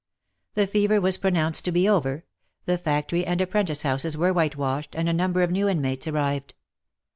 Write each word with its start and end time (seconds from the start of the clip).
The 0.55 0.65
fever 0.65 0.99
was 0.99 1.17
pronounced 1.19 1.63
to 1.65 1.71
be 1.71 1.87
over, 1.87 2.25
the 2.65 2.79
Factory 2.79 3.23
and 3.23 3.39
Apprentice 3.39 3.83
house 3.83 4.17
were 4.17 4.33
whitewashed, 4.33 4.95
and 4.95 5.07
a 5.07 5.13
number 5.13 5.43
of 5.43 5.51
new 5.51 5.69
inmates 5.69 6.07
arrived. 6.07 6.55